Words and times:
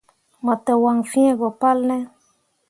Mo 0.43 0.53
te 0.65 0.73
waŋ 0.83 0.97
fĩĩ 1.11 1.27
go 1.39 1.47
palne? 1.61 1.97